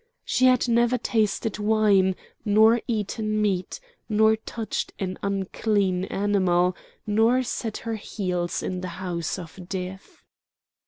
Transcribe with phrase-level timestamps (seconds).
[0.25, 7.77] She had never tasted wine, nor eaten meat, nor touched an unclean animal, nor set
[7.85, 10.23] her heels in the house of death.